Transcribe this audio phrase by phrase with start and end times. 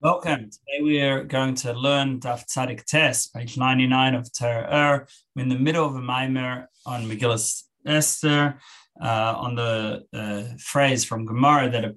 [0.00, 0.48] Welcome.
[0.48, 5.08] Today we are going to learn Daf Tzadik Tes, page 99 of Torah Ohr.
[5.34, 8.60] We're in the middle of a Maimer on Megillah Esther,
[9.02, 11.94] uh, on the uh, phrase from Gemara that a,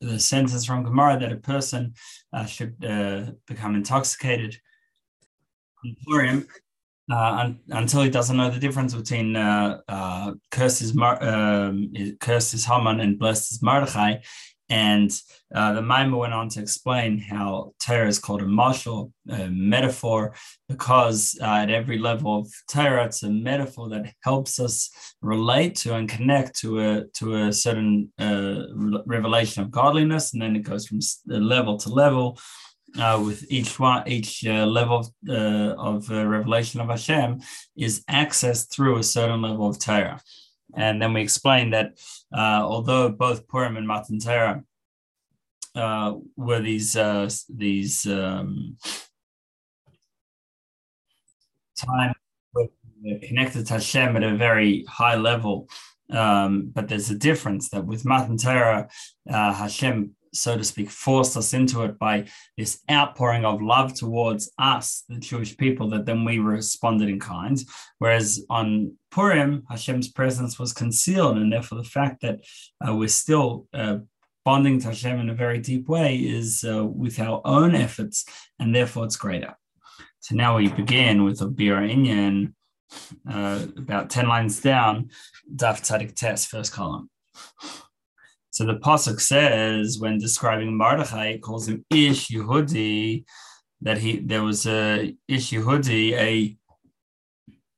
[0.00, 1.94] the sentence from Gemara that a person
[2.32, 4.56] uh, should uh, become intoxicated
[7.08, 12.64] uh, un, until he doesn't know the difference between uh, cursed is, um, cursed is
[12.64, 14.16] Haman and blessed is Mordechai.
[14.68, 15.12] And
[15.54, 20.34] uh, the Maimah went on to explain how Torah is called a mashal, a metaphor,
[20.68, 24.90] because uh, at every level of Torah, it's a metaphor that helps us
[25.22, 28.62] relate to and connect to a to a certain uh,
[29.06, 32.38] revelation of godliness, and then it goes from level to level.
[32.98, 37.40] Uh, with each one, each uh, level of, uh, of revelation of Hashem
[37.76, 40.20] is accessed through a certain level of Torah.
[40.76, 41.98] And then we explained that
[42.36, 44.62] uh, although both Purim and Matan Torah
[45.74, 48.76] uh, were these uh, these um,
[51.78, 52.14] time
[53.22, 55.68] connected to Hashem at a very high level,
[56.10, 58.88] um, but there's a difference that with Matan Torah,
[59.30, 64.50] uh, Hashem so to speak, forced us into it by this outpouring of love towards
[64.58, 67.58] us, the Jewish people, that then we responded in kind.
[67.98, 72.40] Whereas on Purim, Hashem's presence was concealed, and therefore the fact that
[72.86, 73.98] uh, we're still uh,
[74.44, 78.24] bonding to Hashem in a very deep way is uh, with our own efforts,
[78.58, 79.56] and therefore it's greater.
[80.20, 82.54] So now we begin with a Bira Inyan,
[83.28, 85.10] uh, about 10 lines down,
[85.54, 87.10] Daf Tzadik first column.
[88.56, 93.26] So the pasuk says when describing Mordechai, it calls him Ish Yehudi,
[93.82, 96.56] that he there was a Ish Yehudi, a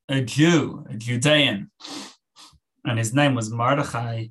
[0.08, 1.72] a Jew, a Judean,
[2.84, 4.28] and his name was Mordechai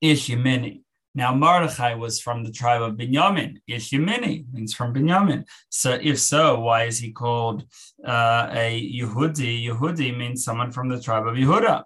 [0.00, 0.82] Ish Yemini.
[1.14, 3.58] Now Mordechai was from the tribe of Binyamin.
[3.68, 5.44] Ish Yemini means from Binyamin.
[5.68, 7.62] So if so, why is he called
[8.04, 9.68] uh, a Yehudi?
[9.68, 11.84] Yehudi means someone from the tribe of Yehuda.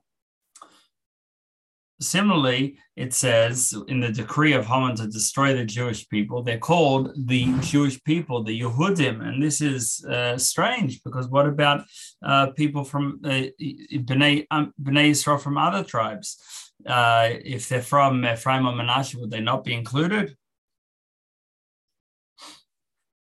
[2.00, 7.12] Similarly, it says in the decree of Haman to destroy the Jewish people, they're called
[7.16, 9.24] the Jewish people, the Yehudim.
[9.24, 11.84] And this is uh, strange because what about
[12.24, 16.36] uh, people from uh, Bnei, um, Bnei Israel from other tribes?
[16.84, 20.36] Uh, if they're from Ephraim or Manasseh, would they not be included?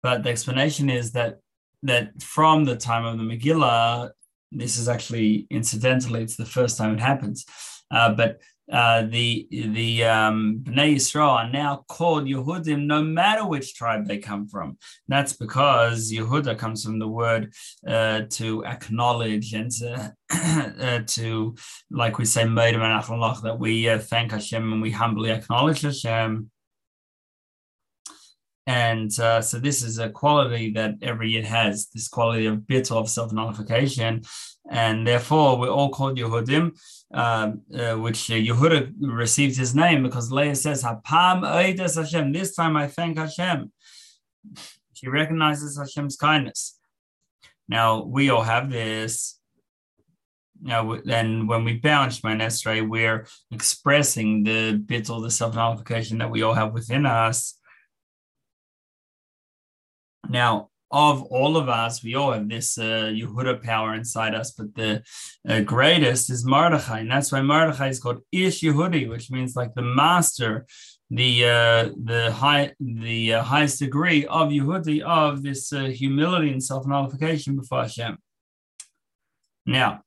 [0.01, 1.39] But the explanation is that
[1.83, 4.09] that from the time of the Megillah,
[4.51, 7.45] this is actually incidentally, it's the first time it happens
[7.91, 8.39] uh, but
[8.71, 14.17] uh, the the um, Bnei Yisrael are now called Yehudim, no matter which tribe they
[14.17, 14.77] come from.
[15.07, 17.53] That's because Yehuda comes from the word
[17.87, 21.55] uh, to acknowledge and to, uh, to
[21.89, 26.51] like we say, that we uh, thank Hashem and we humbly acknowledge Hashem.
[28.67, 32.91] And uh, so this is a quality that every Yid has, this quality of bit
[32.91, 34.23] of self-nullification.
[34.69, 36.77] And therefore, we're all called Yehudim.
[37.13, 42.33] Um, uh, which uh, Yehuda received his name because Leah says, Hapam Eides Hashem.
[42.33, 43.71] This time I thank Hashem.
[44.91, 46.77] She recognizes Hashem's kindness.
[47.69, 49.39] Now we all have this.
[50.61, 56.29] Now, and when we in Shemoneh Esrei, we're expressing the bit or the self-nullification that
[56.29, 57.56] we all have within us.
[60.29, 64.73] Now, of all of us, we all have this uh, Yehuda power inside us, but
[64.75, 65.03] the
[65.47, 69.73] uh, greatest is Mordechai, and that's why Mordechai is called Ish Yehudi, which means like
[69.75, 70.65] the master,
[71.09, 76.63] the uh, the high the uh, highest degree of Yehudi of this uh, humility and
[76.63, 78.17] self nullification before Hashem.
[79.65, 80.03] Now,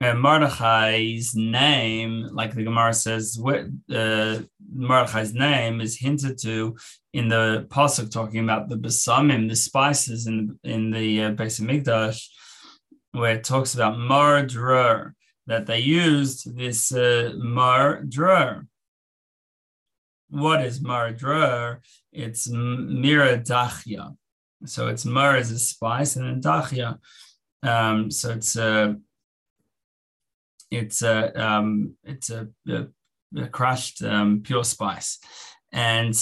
[0.00, 3.40] uh, Mordechai's name, like the Gemara says,
[3.92, 4.38] uh,
[4.72, 6.76] Mordechai's name is hinted to
[7.12, 12.24] in the pasuk talking about the besamim, the spices in in the uh, Beis Hamikdash,
[13.12, 14.46] where it talks about mar
[15.46, 18.04] that they used this uh, mar
[20.28, 21.80] What is mar
[22.12, 24.16] It's mira dachya.
[24.64, 26.98] So it's mar as a spice and then dachya.
[27.64, 28.94] Um, so it's a uh,
[30.70, 32.86] it's a um, it's a, a,
[33.36, 35.18] a crushed um, pure spice,
[35.72, 36.14] and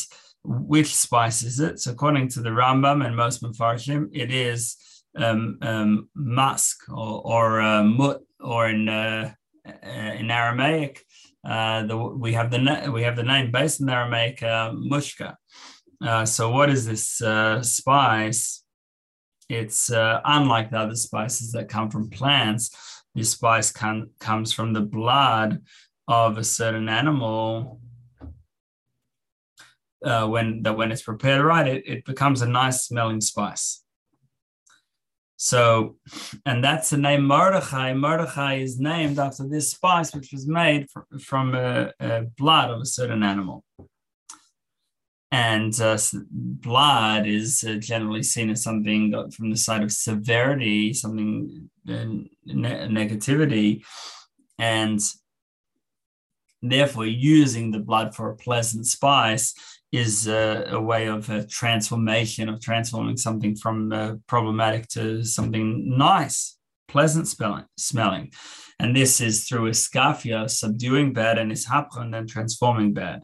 [0.44, 1.80] which spice is it?
[1.80, 4.76] So according to the Rambam and most Mefarshim, it is
[5.16, 9.32] um, um, musk or, or uh, mut, or in uh,
[9.66, 11.02] uh in Aramaic,
[11.46, 15.34] uh, the, we have the we have the name based in Aramaic uh, mushka.
[16.04, 17.22] Uh, so what is this
[17.68, 18.62] spice?
[19.48, 22.70] It's unlike the other spices that come from plants.
[23.16, 25.62] This spice can, comes from the blood
[26.06, 27.80] of a certain animal
[30.04, 33.82] uh, when that when it's prepared right, it, it becomes a nice smelling spice.
[35.38, 35.96] So,
[36.44, 37.94] and that's the name Mordechai.
[37.94, 42.82] Mordechai is named after this spice, which was made from, from uh, uh, blood of
[42.82, 43.64] a certain animal.
[45.36, 51.68] And uh, blood is uh, generally seen as something from the side of severity, something
[51.86, 52.04] uh,
[52.46, 53.84] ne- negativity,
[54.58, 54.98] and
[56.62, 59.52] therefore using the blood for a pleasant spice
[59.92, 65.98] is a, a way of a transformation of transforming something from uh, problematic to something
[65.98, 66.56] nice,
[66.88, 67.66] pleasant smelling.
[67.76, 68.32] smelling.
[68.78, 73.20] And this is through iskafia, subduing bad, and ishapcha, and then transforming bad.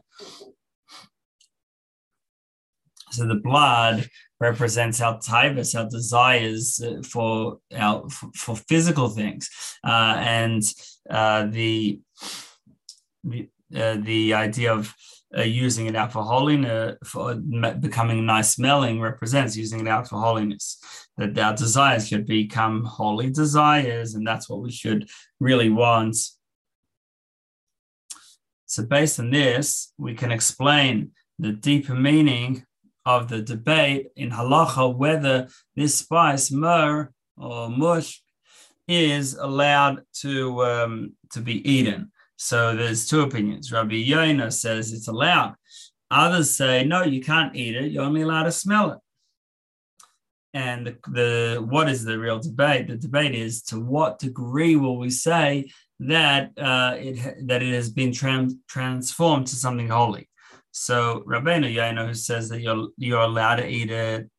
[3.13, 9.49] So the blood represents our taivas, our desires uh, for our for, for physical things,
[9.83, 10.63] uh, and
[11.09, 12.01] uh, the
[13.23, 14.93] the, uh, the idea of
[15.37, 20.19] uh, using it out for holiness, for becoming nice smelling, represents using it out for
[20.19, 20.79] holiness.
[21.17, 25.07] That our desires should become holy desires, and that's what we should
[25.39, 26.17] really want.
[28.65, 32.65] So, based on this, we can explain the deeper meaning
[33.05, 38.21] of the debate in halacha whether this spice, myrrh or mush,
[38.87, 42.11] is allowed to um, to be eaten.
[42.37, 43.71] So there's two opinions.
[43.71, 45.55] Rabbi Yonah says it's allowed.
[46.11, 47.91] Others say, no, you can't eat it.
[47.91, 48.99] You're only allowed to smell it.
[50.53, 52.87] And the, the what is the real debate?
[52.87, 57.89] The debate is to what degree will we say that uh, it that it has
[57.89, 60.29] been trans- transformed to something holy?
[60.73, 64.29] So Rabbeinu Yonah who says that you're you're allowed to eat it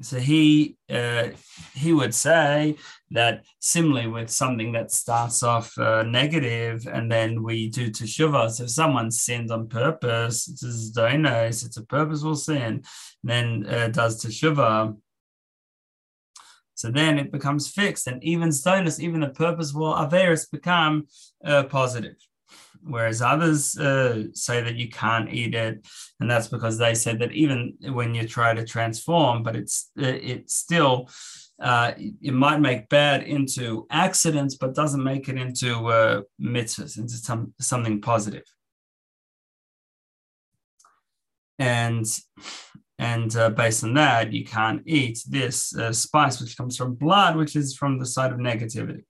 [0.00, 1.28] so he uh,
[1.74, 2.76] he would say
[3.10, 8.50] that similarly with something that starts off uh, negative and then we do teshuva.
[8.50, 12.84] So if someone sins on purpose, it's a it's a purposeful sin,
[13.22, 14.96] then uh, does teshuva.
[16.74, 21.06] So then it becomes fixed, and even stonus, even the purposeful averis become
[21.44, 22.16] uh, positive
[22.84, 25.86] whereas others uh, say that you can't eat it,
[26.20, 30.50] and that's because they said that even when you try to transform, but it's it
[30.50, 31.08] still
[31.60, 37.14] uh, it might make bad into accidents, but doesn't make it into uh, mitzvahs, into
[37.14, 38.44] some something positive.
[41.58, 42.06] And
[42.98, 47.36] and uh, based on that, you can't eat this uh, spice, which comes from blood,
[47.36, 49.04] which is from the side of negativity.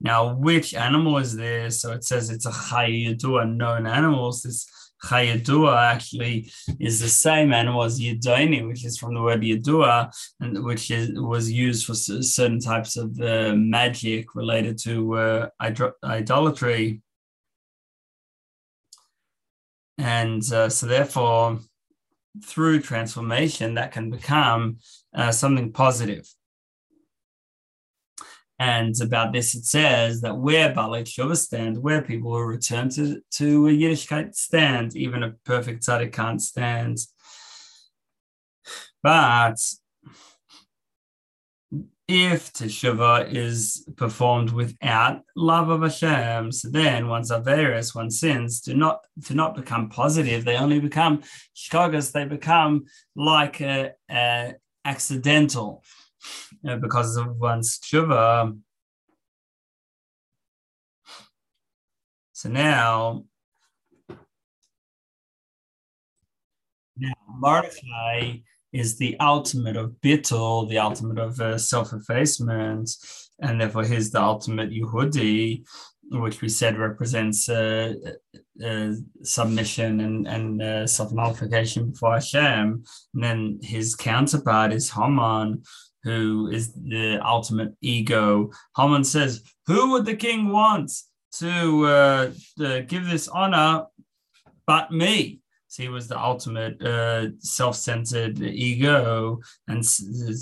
[0.00, 1.80] Now, which animal is this?
[1.80, 4.42] So it says it's a chayidua, known animals.
[4.42, 4.66] This
[5.02, 10.10] chayidua actually is the same animal as yidoni, which is from the word yidua,
[10.40, 15.48] and which is, was used for certain types of uh, magic related to uh,
[16.04, 17.00] idolatry.
[19.98, 21.58] And uh, so, therefore,
[22.44, 24.78] through transformation, that can become
[25.14, 26.28] uh, something positive.
[28.58, 33.20] And about this, it says that where Balei Tshuva stand, where people will return to,
[33.32, 36.98] to a Yiddishkeit stand, even a perfect tzaddik can't stand.
[39.02, 39.58] But
[42.08, 48.74] if teshuva is performed without love of Hashem, so then one's averis, one's sins, do
[48.74, 50.44] not do not become positive.
[50.44, 51.22] They only become
[51.54, 52.12] shkogas.
[52.12, 52.86] They become
[53.16, 55.82] like a, a accidental
[56.68, 58.58] uh, because of one's tshuva.
[62.32, 63.24] So now,
[66.98, 68.40] now Mordechai
[68.72, 72.90] is the ultimate of bittul, the ultimate of uh, self-effacement,
[73.40, 75.64] and therefore he's the ultimate Yehudi,
[76.10, 77.94] which we said represents uh,
[78.64, 78.92] uh,
[79.22, 82.84] submission and, and uh, self-nullification before Hashem.
[83.14, 85.62] And then his counterpart is Haman,
[86.06, 88.50] who is the ultimate ego.
[88.76, 90.92] Haman says, Who would the king want
[91.38, 93.86] to, uh, to give this honor
[94.66, 95.40] but me?
[95.66, 99.84] So he was the ultimate uh, self-centered ego and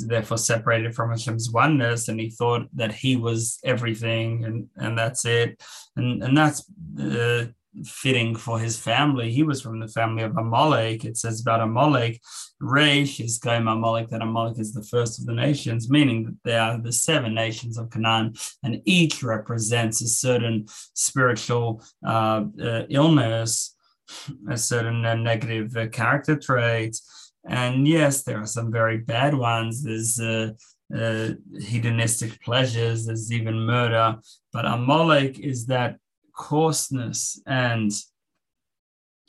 [0.06, 2.09] therefore separated from Hashem's oneness.
[2.09, 5.61] And he thought that he was everything and, and that's it.
[5.97, 7.47] And, and that's uh,
[7.85, 9.33] fitting for his family.
[9.33, 11.04] He was from the family of Amalek.
[11.04, 12.21] It says about Amalek,
[12.62, 16.57] Reish is Goim Amalek, that Amalek is the first of the nations, meaning that they
[16.57, 23.76] are the seven nations of Canaan, and each represents a certain spiritual uh, uh, illness,
[24.49, 26.97] a certain uh, negative uh, character trait.
[27.47, 29.83] And yes, there are some very bad ones.
[29.83, 30.52] There's uh,
[30.95, 34.16] uh, hedonistic pleasures, there's even murder.
[34.52, 35.97] But Amalek is that
[36.37, 37.91] coarseness and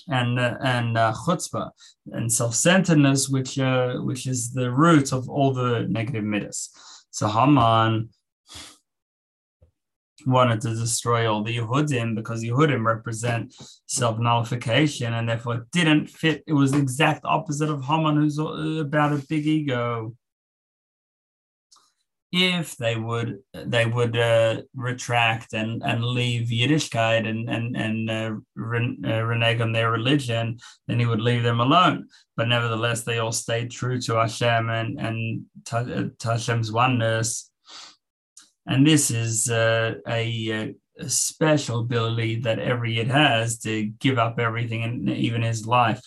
[0.07, 1.71] and uh, and uh, chutzpah
[2.11, 6.69] and self-centeredness, which uh, which is the root of all the negative midas.
[7.11, 8.09] So Haman
[10.25, 13.53] wanted to destroy all the Yehudim because Yehudim represent
[13.85, 16.43] self-nullification and therefore it didn't fit.
[16.47, 20.15] It was the exact opposite of Haman, who's about a big ego
[22.35, 28.31] if they would they would uh, retract and and leave Yiddishkeit and and and uh,
[28.57, 32.09] uh, renege on their religion, then he would leave them alone.
[32.35, 37.49] But nevertheless, they all stayed true to Hashem and and uh, Hashem's oneness.
[38.67, 44.39] And this is uh, a, a, special ability that every Yid has to give up
[44.39, 46.01] everything and even his life.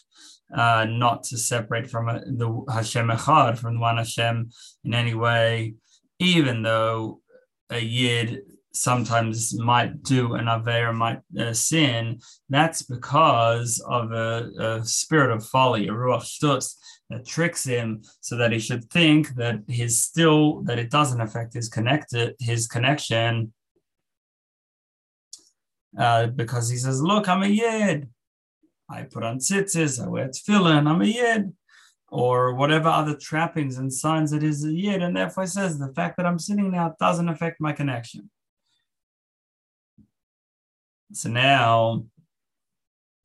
[0.52, 4.50] Uh, not to separate from uh, the Hashem Echad, from the one Hashem
[4.84, 5.74] in any way,
[6.18, 7.20] even though
[7.70, 14.84] a yid sometimes might do an aver, might uh, sin, that's because of a, a,
[14.84, 16.74] spirit of folly, a ruach shtus,
[17.10, 21.54] that tricks him so that he should think that he's still that it doesn't affect
[21.54, 23.52] his connected his connection.
[25.98, 28.08] Uh, because he says, "Look, I'm a yid.
[28.90, 30.04] I put on tzitzis.
[30.04, 30.86] I wear tefillin.
[30.86, 31.52] I'm a yid."
[32.10, 35.02] Or whatever other trappings and signs it is a yid.
[35.02, 38.30] And therefore says the fact that I'm sitting now doesn't affect my connection.
[41.12, 42.04] So now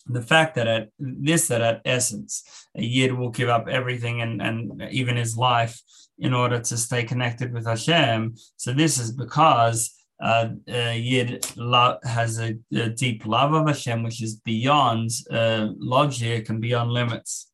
[0.05, 2.43] the fact that at this that at essence
[2.75, 5.81] a yid will give up everything and, and even his life
[6.19, 8.35] in order to stay connected with Hashem.
[8.57, 14.03] So this is because uh, uh, Yid lo- has a, a, deep love of Hashem,
[14.03, 17.51] which is beyond uh, logic and beyond limits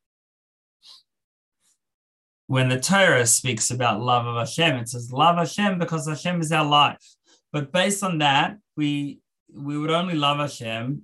[2.50, 6.52] when the Torah speaks about love of Hashem, it says love Hashem because Hashem is
[6.52, 7.06] our life.
[7.54, 9.20] But based on that, we
[9.54, 11.04] we would only love Hashem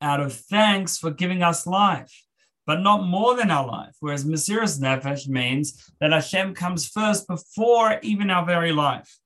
[0.00, 2.24] out of thanks for giving us life,
[2.66, 3.94] but not more than our life.
[4.00, 9.18] Whereas Mesiras Nefesh means that Hashem comes first before even our very life.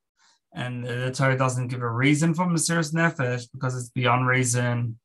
[0.53, 4.99] And the Torah doesn't give a reason for Mesiras Nefesh because it's beyond reason.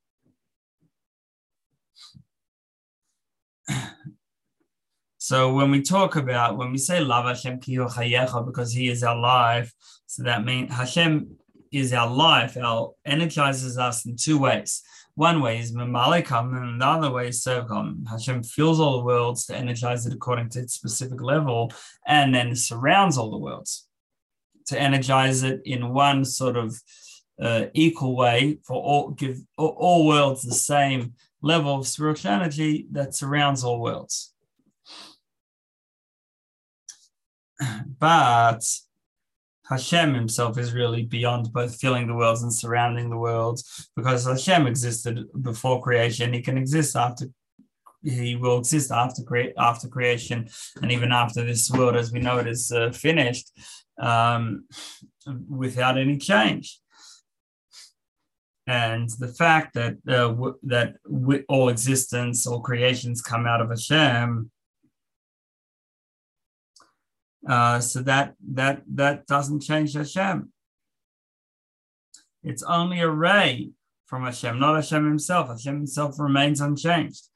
[5.27, 9.73] So when we talk about, when we say love Hashem because He is our life,
[10.05, 11.35] so that means Hashem
[11.71, 14.83] is our life, our energizes us in two ways.
[15.15, 18.07] One way is Mamalikam, and the other way is Servkom.
[18.07, 21.73] Hashem fills all the worlds to energize it according to its specific level,
[22.05, 23.87] and then surrounds all the worlds
[24.67, 26.79] to energize it in one sort of
[27.41, 32.85] uh, equal way for all give all, all worlds the same level of spiritual energy
[32.91, 34.34] that surrounds all worlds.
[37.99, 38.63] but
[39.69, 44.67] Hashem himself is really beyond both filling the worlds and surrounding the worlds because Hashem
[44.67, 46.33] existed before creation.
[46.33, 47.27] He can exist after
[48.03, 49.23] he will exist after
[49.57, 50.47] after creation
[50.81, 53.51] and even after this world as we know it is uh, finished
[53.99, 54.65] um,
[55.49, 56.79] without any change.
[58.67, 60.95] And the fact that uh, w- that
[61.47, 64.51] all existence, all creations come out of Hashem
[67.47, 70.51] uh, so that that that doesn't change Hashem.
[72.43, 73.71] It's only a ray
[74.05, 75.49] from Hashem, not Hashem himself.
[75.49, 77.27] Hashem himself remains unchanged.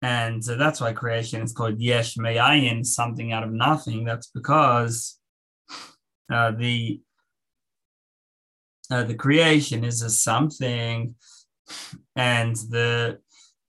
[0.00, 4.04] And that's why creation is called Yesh Me'ayin, something out of nothing.
[4.04, 5.18] That's because
[6.30, 7.00] uh, the
[8.90, 11.14] uh, the creation is a something,
[12.16, 13.18] and the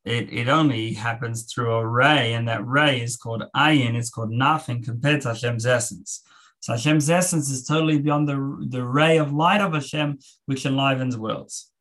[0.06, 4.32] it, it only happens through a ray, and that ray is called ayin, it's called
[4.32, 6.24] nothing compared to Hashem's essence.
[6.62, 11.18] So Hashem's essence is totally beyond the, the ray of light of Hashem, which enlivens
[11.18, 11.72] worlds.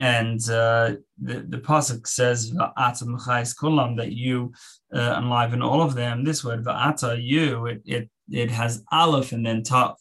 [0.00, 4.52] And uh, the, the Pasuk says, kulam, that you
[4.94, 6.24] uh, enliven all of them.
[6.24, 9.96] This word, va'ata, you, it, it, it has aleph and then taf.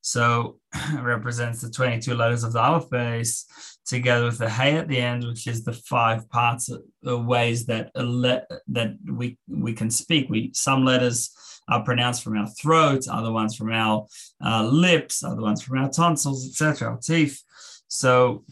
[0.00, 0.58] So
[1.00, 3.44] represents the 22 letters of the aleph beis
[3.84, 6.70] together with the hey at the end, which is the five parts
[7.02, 10.28] the ways that le- that we we can speak.
[10.30, 11.30] We some letters
[11.68, 14.06] are pronounced from our throat, other ones from our
[14.44, 17.40] uh, lips, other ones from our tonsils, etc., our teeth.
[17.88, 18.44] So,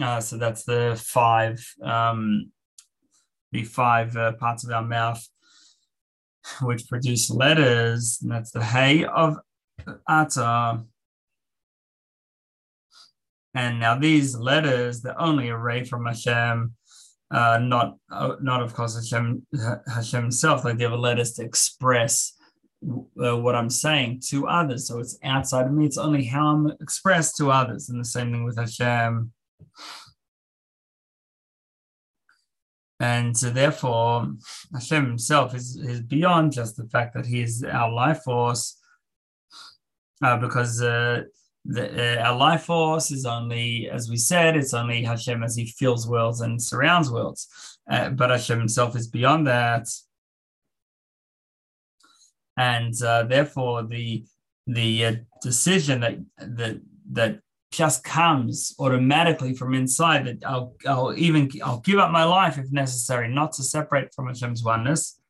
[0.00, 2.50] uh, so that's the five um,
[3.52, 5.26] the five uh, parts of our mouth
[6.62, 8.18] which produce letters.
[8.22, 9.36] And that's the hey of
[10.08, 10.84] ata
[13.54, 16.74] and now these letters, they're only array from Hashem,
[17.30, 19.46] uh, not uh, not of course Hashem
[19.92, 20.64] Hashem himself.
[20.64, 22.34] Like they have letters to express
[22.82, 24.86] uh, what I'm saying to others.
[24.86, 25.86] So it's outside of me.
[25.86, 27.88] It's only how I'm expressed to others.
[27.88, 29.32] And the same thing with Hashem.
[33.00, 34.28] and so therefore
[34.74, 38.78] Hashem himself is, is beyond just the fact that he is our life force,
[40.22, 41.22] uh, because uh,
[41.64, 45.66] the, uh, our life force is only, as we said, it's only Hashem as he
[45.66, 47.78] fills worlds and surrounds worlds.
[47.90, 49.88] Uh, but Hashem himself is beyond that.
[52.56, 54.24] And uh, therefore, the
[54.66, 56.80] the uh, decision that that
[57.12, 57.40] that
[57.72, 62.70] just comes automatically from inside that I'll, I'll even I'll give up my life if
[62.72, 65.20] necessary, not to separate from Hashem's oneness.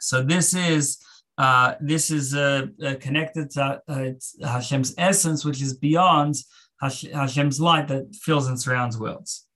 [0.00, 0.98] So this is
[1.38, 4.10] uh, this is uh, uh, connected to uh,
[4.42, 6.34] Hashem's essence, which is beyond
[6.80, 9.46] Hashem's light that fills and surrounds worlds.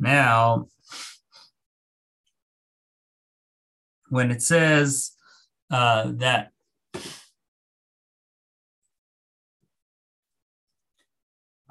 [0.00, 0.66] Now,
[4.08, 5.12] when it says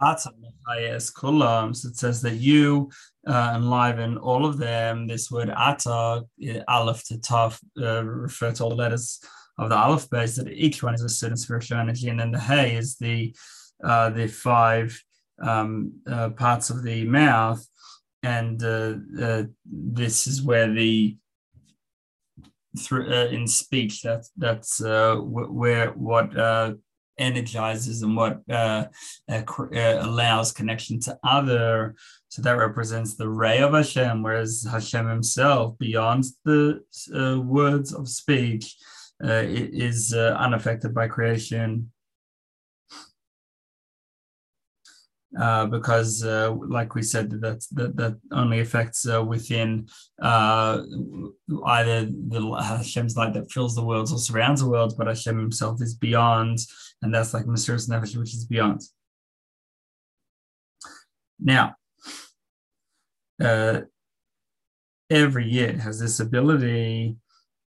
[0.01, 1.75] uh, that kulam.
[1.75, 2.89] So it says that you
[3.27, 5.07] uh, enliven all of them.
[5.07, 6.23] This word ata,
[6.67, 9.19] aleph to taf, uh, refer to all the letters
[9.57, 10.37] of the aleph beis.
[10.37, 13.35] That each one is a certain spiritual energy, and then the hay is the
[13.83, 14.99] uh, the five
[15.41, 17.65] um, uh, parts of the mouth,
[18.23, 21.17] and uh, uh, this is where the
[22.79, 26.31] through in speech that that's where what
[27.17, 28.85] energizes and what uh,
[29.29, 31.95] uh, uh, allows connection to other.
[32.29, 36.81] So that represents the ray of Hashem, whereas Hashem himself, beyond the
[37.13, 38.75] uh, words of speech,
[39.23, 41.91] uh, is uh, unaffected by creation.
[45.39, 49.87] Uh, because, uh, like we said, that that, that only affects uh, within
[50.21, 50.81] uh,
[51.67, 55.81] either the Hashem's light that fills the worlds or surrounds the world, but Hashem Himself
[55.81, 56.59] is beyond,
[57.01, 58.81] and that's like Mesiras Nefesh, which is beyond.
[61.39, 61.75] Now,
[63.41, 63.81] uh,
[65.09, 67.15] every yid has this ability.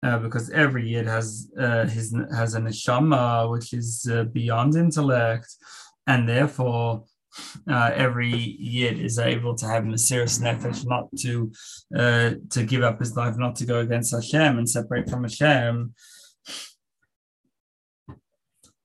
[0.02, 1.50] because every yid has
[1.88, 5.50] his has a neshama which is beyond intellect,
[6.06, 7.04] and therefore
[7.68, 11.52] uh, every yid is able to have Mesiras Nefesh, not to
[11.96, 15.94] uh, to give up his life, not to go against Hashem and separate from Hashem.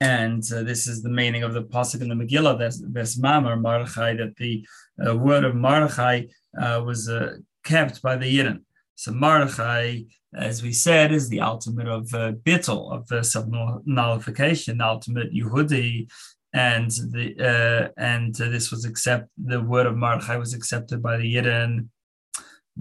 [0.02, 2.58] And uh, this is the meaning of the pasuk in the Megillah,
[2.94, 4.66] this Mamar Mordechai, that the
[5.06, 6.24] uh, word of Mordechai
[6.60, 7.36] uh, was uh,
[7.66, 8.60] kept by the Yidden.
[8.96, 10.02] So Mordechai,
[10.34, 16.10] as we said, is the ultimate of uh, bittul, of uh, nullification, the ultimate Yehudi,
[16.54, 21.36] and the uh, and this was accept the word of Mordechai was accepted by the
[21.36, 21.90] Yidden.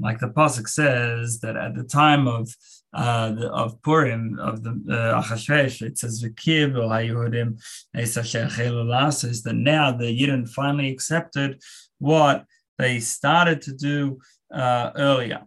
[0.00, 2.48] Like the pasuk says that at the time of
[2.94, 7.58] uh, the, of Purim of the uh, Achashverosh, it says v'kiv Yehudim
[7.94, 11.60] is that now the Yidden finally accepted
[11.98, 12.44] what
[12.78, 14.18] they started to do
[14.54, 15.42] uh, earlier.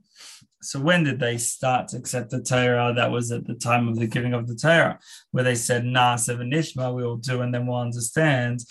[0.62, 2.93] So when did they start to accept the Torah?
[2.95, 5.00] That was at the time of the giving of the Torah,
[5.32, 8.63] where they said, "Nah, seven Nishma, we will do, and then we'll understand."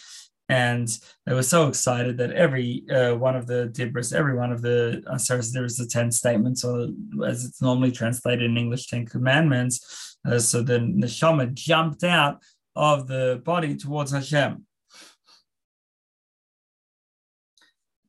[0.48, 0.88] And
[1.26, 5.03] they were so excited that every uh, one of the Dibras, every one of the
[5.07, 5.18] uh,
[5.53, 6.88] there is the ten statements, or
[7.24, 10.16] as it's normally translated in English, Ten Commandments.
[10.26, 12.42] Uh, so the neshama jumped out
[12.74, 14.64] of the body towards Hashem.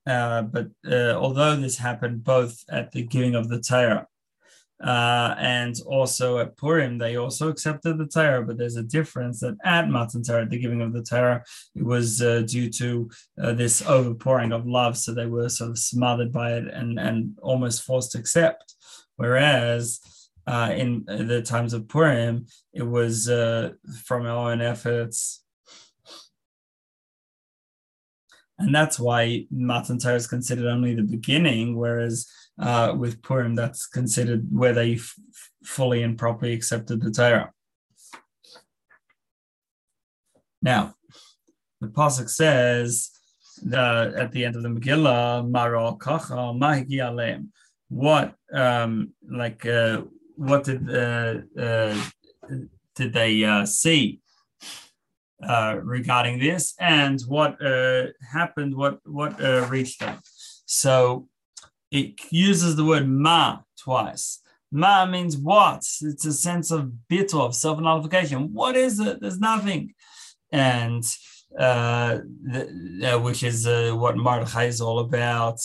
[0.08, 4.08] Uh, but uh, although this happened both at the giving of the Torah
[4.84, 9.58] uh, and also at Purim, they also accepted the Torah, but there's a difference that
[9.64, 11.44] at Matan Torah, the giving of the Torah,
[11.76, 13.12] it was uh, due to
[13.42, 17.38] uh, this overpouring of love, so they were sort of smothered by it and, and
[17.44, 18.74] almost forced to accept.
[19.18, 20.00] Whereas
[20.48, 25.41] in the times of Purim, it was from our own efforts
[28.62, 32.28] and that's why Matan Torah is considered only the beginning, whereas
[32.60, 35.16] uh, with Purim, that's considered where they f-
[35.64, 37.52] fully and properly accepted the Torah.
[40.62, 40.94] Now,
[41.80, 43.10] the pasuk says
[43.74, 47.52] uh, at the end of the Megillah, "Maro kacha mahigi alem."
[47.90, 50.04] What, um, like, uh,
[50.36, 52.02] what did uh, uh,
[52.96, 54.21] did they uh, see?
[55.44, 60.20] Uh, regarding this and what uh, happened, what what uh, reached them.
[60.66, 61.28] So
[61.90, 64.40] it uses the word ma twice.
[64.72, 65.84] Ma means what?
[66.02, 68.54] It's a sense of bittul, of self nullification.
[68.54, 69.20] What is it?
[69.20, 69.94] There's nothing.
[70.52, 71.04] And
[71.58, 75.60] uh, the, uh, which is uh, what Mordechai is all about.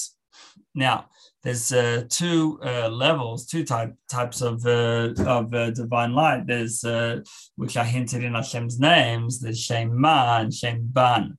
[0.74, 1.06] Now,
[1.46, 6.44] there's uh, two uh, levels, two type, types of uh, of uh, divine light.
[6.44, 7.20] There's uh,
[7.54, 9.38] which I hinted in Hashem's names.
[9.38, 11.38] There's Shem Ma and Shem Ban.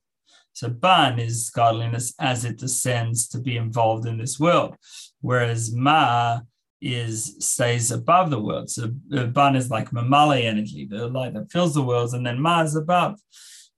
[0.54, 4.76] So ban is godliness as it descends to be involved in this world,
[5.20, 6.40] whereas ma
[6.80, 8.70] is stays above the world.
[8.70, 12.40] So uh, ban is like mamali energy, the light that fills the world, and then
[12.40, 13.20] ma is above.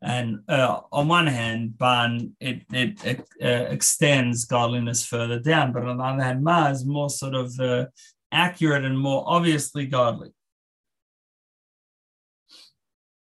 [0.03, 5.99] And uh, on one hand, ban it it, uh, extends godliness further down, but on
[5.99, 7.87] the other hand, ma is more sort of uh,
[8.33, 10.31] accurate and more obviously godly.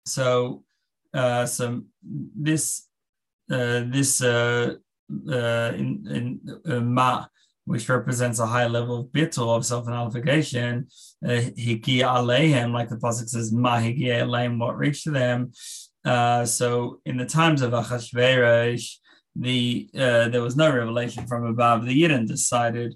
[0.06, 0.64] So,
[1.14, 2.88] uh, so this
[3.52, 4.76] uh, this uh,
[5.10, 7.26] in, in ma,
[7.66, 10.88] which represents a high level of bittul of self nullification,
[11.26, 15.12] hiki alehem, like the pasuk says, ma hiki alehem, what reached to
[16.04, 16.46] them.
[16.46, 18.96] so, in the times of Achashverosh,
[19.36, 21.86] the there was no revelation from above.
[21.86, 22.96] The Yidden decided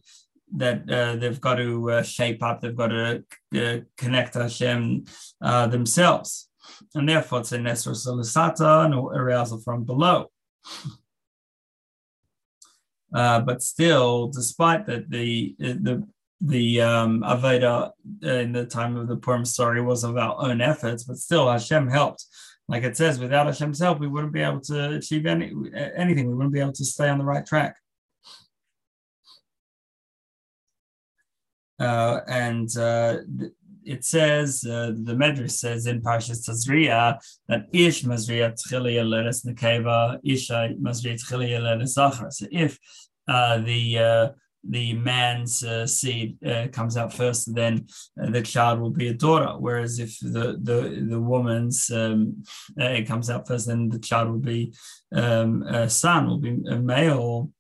[0.56, 3.24] that uh, they've got to uh, shape up, they've got to
[3.56, 5.06] uh, connect Hashem
[5.42, 6.50] themselves.
[6.96, 10.30] And therefore, it's a Nesra Solisata, no arousal from below.
[13.14, 16.08] Uh, but still, despite that, the the
[16.42, 21.04] the um, Aveda in the time of the Purim story was of our own efforts,
[21.04, 22.26] but still Hashem helped.
[22.68, 25.52] Like it says, without Hashem's help, we wouldn't be able to achieve any
[25.96, 26.28] anything.
[26.28, 27.76] We wouldn't be able to stay on the right track.
[31.80, 33.18] Uh, and uh,
[33.86, 40.20] it says, uh, the Medrash says in Parshas Tazria that Ish Mazriya Tchilia Leres Nekeva,
[40.24, 42.32] Isha Mazriya Tchilia Leres Zachar.
[42.32, 42.80] So if
[43.28, 44.30] uh, the uh,
[44.68, 47.88] the man's uh, seed uh, comes out first, then
[48.22, 49.54] uh, the child will be a daughter.
[49.58, 52.44] Whereas if the the the woman's um,
[52.78, 54.74] it comes out first, then the child will be
[55.14, 57.52] um, a son, will be a male.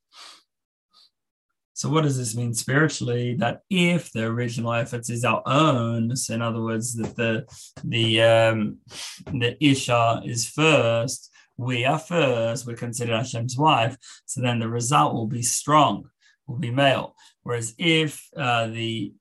[1.75, 3.35] So, what does this mean spiritually?
[3.35, 7.45] That if the original efforts is our own, so in other words, that the
[7.83, 8.77] the um,
[9.25, 13.97] the isha is first, we are first, we're considered Hashem's wife.
[14.25, 16.09] So then the result will be strong,
[16.47, 17.15] will be male.
[17.43, 19.13] Whereas if uh, the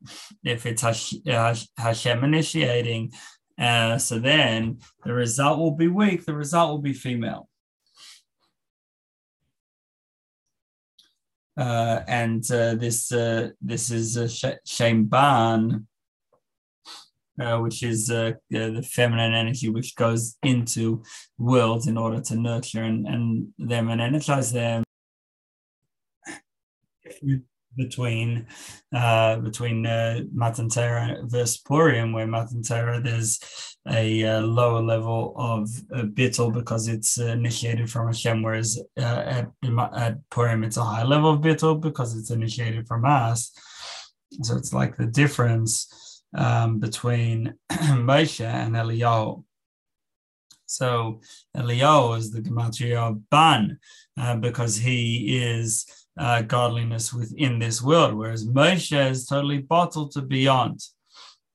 [0.45, 0.83] if it's
[1.77, 3.13] Hashem initiating,
[3.59, 6.25] uh, so then the result will be weak.
[6.25, 7.49] The result will be female.
[11.57, 14.29] uh, and uh, this uh, this is a
[14.65, 15.87] Shem Ban,
[17.41, 21.03] uh, which is uh, the feminine energy which goes into
[21.39, 24.83] worlds in order to nurture and, and them and energize them
[27.77, 28.47] between
[28.95, 33.41] uh, between uh, Matan Torah versus Purim, where Matan Torah there's
[33.89, 39.03] a uh, lower level of uh, bittul because it's uh, initiated from Hashem, whereas uh,
[39.03, 39.51] at,
[39.95, 43.53] at Purim it's a high level of bittul because it's initiated from us.
[44.43, 49.45] So it's like the difference um, between Moshe and Eliyahu.
[50.67, 51.21] So
[51.55, 53.79] Eliyahu is the gematria of Ban
[54.19, 55.87] uh, because he is
[56.19, 60.81] uh, godliness within this world, whereas Moshe is totally bottled to beyond.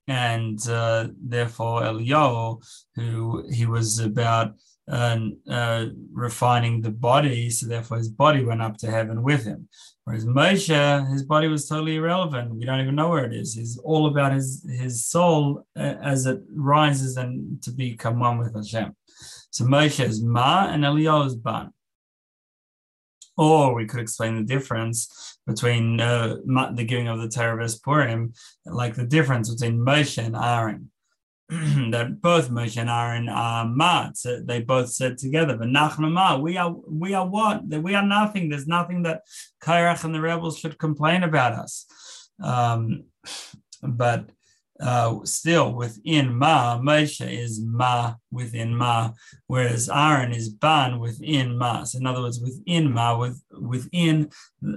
[0.07, 2.63] And uh, therefore, Eliyahu,
[2.95, 4.53] who he was about
[4.89, 9.67] uh, uh, refining the body, so therefore his body went up to heaven with him.
[10.05, 12.55] Whereas Moshe, his body was totally irrelevant.
[12.55, 13.53] We don't even know where it is.
[13.53, 18.55] He's all about his his soul uh, as it rises and to become one with
[18.55, 18.95] Hashem.
[19.49, 21.73] So Moshe is Ma and Eliyahu is Ban.
[23.37, 26.37] Or we could explain the difference between uh,
[26.73, 28.33] the giving of the Torah Purim,
[28.65, 30.91] like the difference between Moshe and Aaron.
[31.49, 34.17] that both Moshe and Aaron are mat.
[34.17, 37.65] So they both said together, but ma, we are we are what?
[37.65, 38.49] We are nothing.
[38.49, 39.21] There's nothing that
[39.63, 41.85] Korach and the rebels should complain about us.
[42.43, 43.05] Um,
[43.81, 44.29] but
[44.79, 49.11] uh, still within Ma, Moshe is Ma within Ma,
[49.47, 51.83] whereas Aaron is Ban within Ma.
[51.83, 54.29] So in other words, within Ma, with within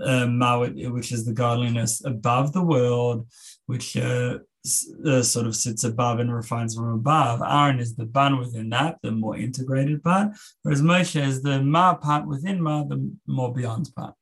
[0.05, 3.27] uh, Ma, which is the godliness above the world,
[3.67, 4.39] which uh,
[5.07, 7.41] uh, sort of sits above and refines from above.
[7.43, 10.33] Aaron is the Ban within that, the more integrated part,
[10.63, 14.15] whereas Moshe is the Ma part within Ma, the more beyond part.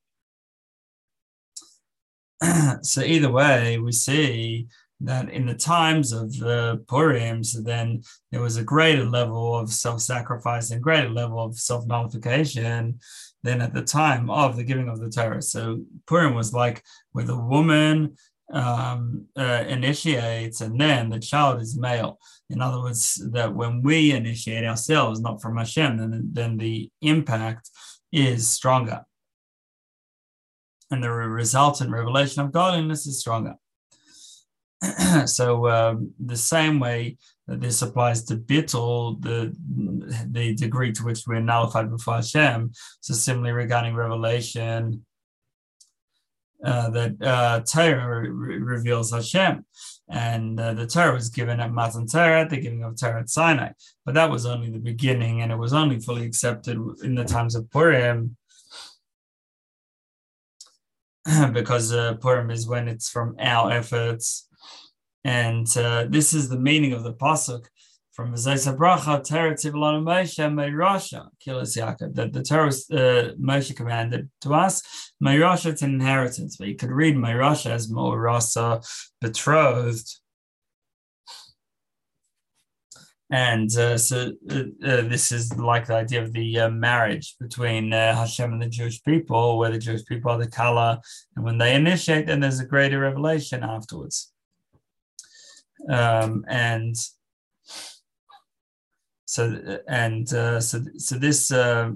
[2.84, 4.68] so either way, we see
[5.00, 9.70] that in the times of the Purim, so then there was a greater level of
[9.70, 12.98] self-sacrifice and greater level of self-nullification
[13.44, 15.42] than at the time of the giving of the Torah.
[15.42, 16.82] So Purim was like
[17.12, 18.16] where the woman
[18.52, 22.18] um, uh, initiates and then the child is male.
[22.50, 27.70] In other words, that when we initiate ourselves, not from Hashem, then, then the impact
[28.10, 29.04] is stronger.
[30.90, 33.54] And the resultant revelation of godliness is stronger.
[35.26, 39.54] so um, the same way that this applies to bittul, the
[40.30, 42.72] the degree to which we're nullified before Hashem.
[43.00, 45.04] So similarly regarding revelation,
[46.64, 49.64] uh, that uh, Torah re- reveals Hashem,
[50.08, 53.30] and uh, the Torah was given at Matan Torah at the giving of Torah at
[53.30, 53.70] Sinai,
[54.04, 57.54] but that was only the beginning, and it was only fully accepted in the times
[57.54, 58.36] of Purim.
[61.52, 64.47] because uh, Purim is when it's from our efforts
[65.24, 67.66] and uh, this is the meaning of the pasuk
[68.18, 74.28] from Zaysa Bracha, Torah Tivlanu Moshe, Meirasha, Kilas Yaakov, that the Torah uh, Moshe commanded
[74.40, 74.82] to us,
[75.22, 78.80] Meirasha, an inheritance, but you could read Meirasha as Mo'rasa,
[79.20, 80.18] betrothed.
[83.30, 84.54] And uh, so uh,
[84.84, 88.68] uh, this is like the idea of the uh, marriage between uh, Hashem and the
[88.68, 91.00] Jewish people, where the Jewish people are the Kala,
[91.36, 94.32] and when they initiate, then there's a greater revelation afterwards
[95.88, 96.96] um, and
[99.24, 101.90] so and uh, so so this uh,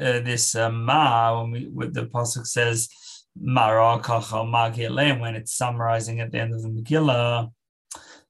[0.00, 2.88] uh, this uh, ma when we with the pasuk says
[3.36, 7.50] mara when it's summarizing at the end of the Megillah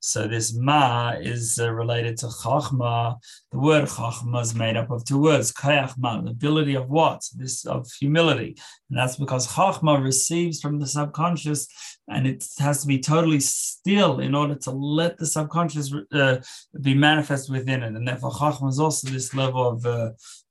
[0.05, 3.17] so this ma is uh, related to chachma.
[3.53, 7.23] The word chachma is made up of two words, kayachma, the ability of what?
[7.37, 8.57] This of humility.
[8.91, 11.69] And that's because chachma receives from the subconscious
[12.09, 16.38] and it has to be totally still in order to let the subconscious uh,
[16.81, 17.95] be manifest within it.
[17.95, 20.11] And therefore chachma is also this level of uh,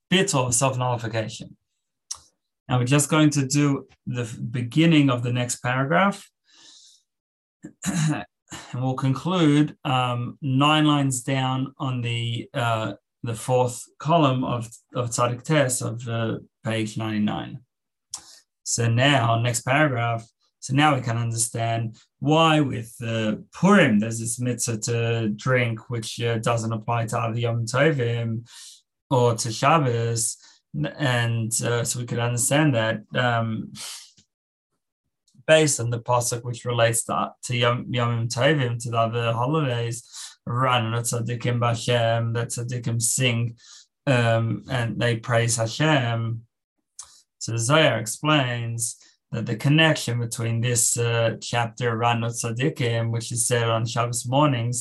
[0.09, 1.57] bit of self-nullification.
[2.69, 6.25] And we're just going to do the beginning of the next paragraph.
[8.71, 15.09] and we'll conclude um, nine lines down on the uh, the fourth column of of
[15.09, 17.59] Tzadik Tes of uh, page 99.
[18.63, 20.25] So now, next paragraph.
[20.59, 26.21] So now we can understand why with uh, Purim there's this mitzvah to drink, which
[26.21, 28.47] uh, doesn't apply to other Yom Tovim
[29.09, 30.37] or to Shabbos,
[30.97, 33.01] and uh, so we could understand that.
[33.15, 33.73] Um,
[35.51, 39.97] based on the pasuk which relates to, to Yom, Yom Tovim, to the other holidays,
[40.45, 43.57] Ran Tzadikim Bashem, that Tzadikim sing
[44.07, 46.43] um, and they praise Hashem.
[47.39, 48.95] So Zohar explains
[49.33, 54.77] that the connection between this uh, chapter, Ran Tzadikim, which is said on Shabbos mornings,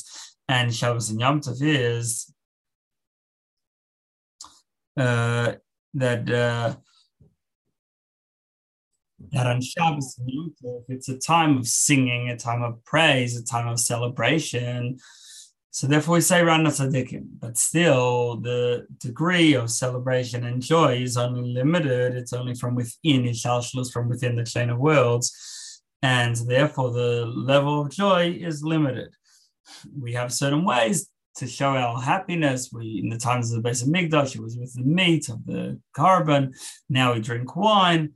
[0.48, 2.32] and Shabbos and Yom Tov is
[4.96, 5.54] uh,
[5.94, 6.76] that uh,
[9.32, 10.18] that on Shabbos
[10.88, 14.98] it's a time of singing, a time of praise, a time of celebration.
[15.72, 21.16] So therefore we say Rana Tzadikim, but still the degree of celebration and joy is
[21.16, 22.16] only limited.
[22.16, 25.82] It's only from within, Ishalshlus, from within the chain of worlds.
[26.02, 29.10] And therefore the level of joy is limited.
[29.96, 32.70] We have certain ways to show our happiness.
[32.72, 35.78] We, in the times of the Beis Hamikdash, it was with the meat of the
[35.96, 36.52] korban.
[36.88, 38.14] Now we drink wine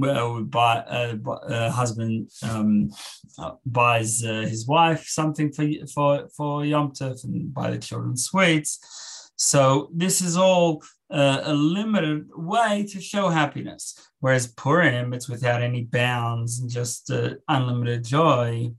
[0.00, 2.90] well, buy, uh, uh, husband um,
[3.38, 8.16] uh, buys uh, his wife something for for for Yom Tov and buy the children
[8.16, 9.32] sweets.
[9.36, 13.98] So this is all uh, a limited way to show happiness.
[14.20, 18.70] Whereas Purim, it's without any bounds and just uh, unlimited joy.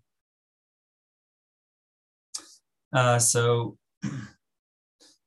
[3.19, 3.77] so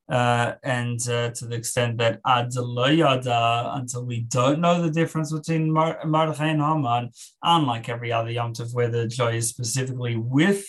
[0.09, 6.01] uh, and uh, to the extent that until we don't know the difference between Mar-
[6.05, 7.11] Mordechai and Haman,
[7.43, 10.65] unlike every other Yom Tov where the joy is specifically with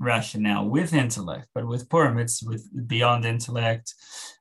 [0.00, 3.94] rationale, with intellect, but with Purim it's with beyond intellect,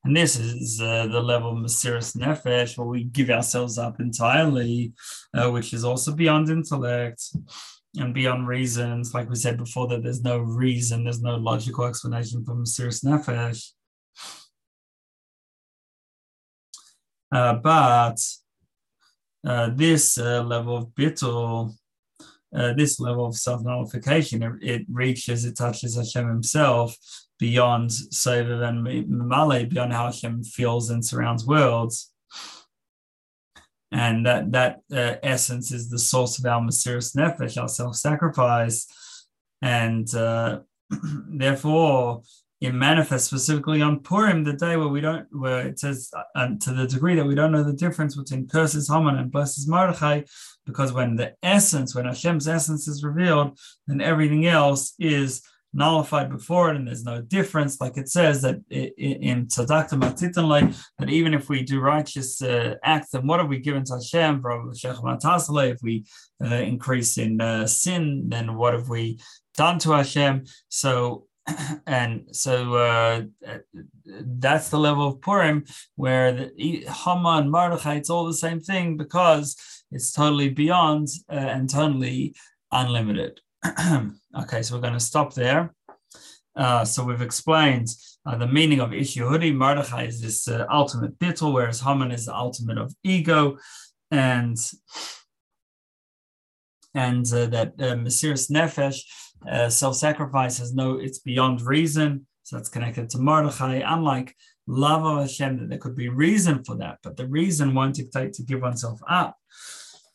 [0.04, 4.94] and this is uh, the level of Mesiras Nefesh where we give ourselves up entirely,
[5.34, 7.22] uh, which is also beyond intellect
[7.98, 9.14] and beyond reasons.
[9.14, 13.72] Like we said before, that there's no reason, there's no logical explanation for Mesiras Nefesh.
[17.32, 18.18] Uh, but
[19.48, 21.74] uh, this uh, level of bittul,
[22.54, 26.98] uh, this level of self-nullification, it, it, reaches, it touches Hashem himself
[27.40, 32.12] beyond Sovev and Male, beyond how Hashem feels and surrounds worlds.
[33.92, 38.88] And that, that uh, essence is the source of our Mesiras Nefesh, our self-sacrifice.
[39.62, 40.60] And uh,
[41.28, 42.22] therefore,
[42.62, 46.72] it manifests specifically on Purim, the day where we don't, where it says, uh, to
[46.72, 50.22] the degree that we don't know the difference between curses Haman and blesses Mordechai,
[50.68, 55.42] because when the essence, when Hashem's essence is revealed, then everything else is
[55.74, 57.82] nullified before it, and there's no difference.
[57.82, 63.12] Like it says that in Tzadakta Matitanle, that even if we do righteous uh, acts,
[63.12, 64.44] then what have we given to Hashem?
[64.46, 66.06] If we
[66.44, 69.20] uh, increase in uh, sin, then what have we
[69.56, 70.44] done to Hashem.
[70.70, 71.26] So
[71.88, 73.22] and so uh,
[74.06, 79.56] that's the level of Purim where the Haman, Mordechai, it's all the same thing because
[79.92, 82.36] it's totally beyond uh, and totally
[82.72, 83.40] unlimited.
[84.40, 85.74] okay, so we're going to stop there.
[86.56, 87.88] Uh, so we've explained
[88.26, 89.56] uh, the meaning of Ish Yehudi.
[89.56, 93.58] Mordechai is this uh, ultimate bittul, whereas Haman is the ultimate of ego,
[94.10, 94.58] and
[96.94, 99.00] and uh, that uh, Mesiras Nefesh,
[99.50, 102.26] uh, self-sacrifice, has no, it's beyond reason.
[102.44, 103.82] So that's connected to Mordechai.
[103.86, 104.36] Unlike
[104.68, 108.34] love of Hashem, that there could be reason for that, but the reason won't dictate
[108.34, 109.38] to give oneself up.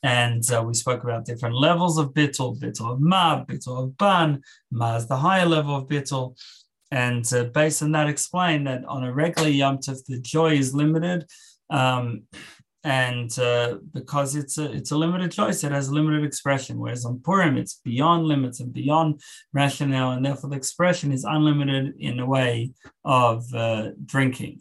[0.03, 4.43] And uh, we spoke about different levels of bittul, bittul of ma, bittul of ban.
[4.71, 6.37] Ma is the higher level of bittul.
[6.91, 10.75] And uh, based on that, explain that on a regular Yom Tov, the joy is
[10.75, 11.27] limited.
[11.71, 12.23] Um,
[12.87, 16.79] and uh, because it's a it's a limited choice, it has limited expression.
[16.79, 19.21] Whereas on Purim, it's beyond limits and beyond
[19.53, 22.71] rationale, and therefore the expression is unlimited in the way
[23.05, 24.61] of uh, drinking.